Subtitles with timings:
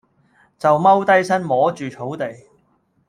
[0.57, 2.33] 就踎低身摸住草地